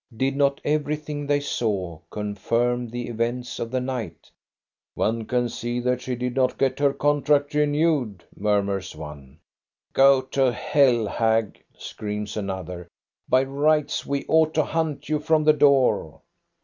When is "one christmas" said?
8.95-9.93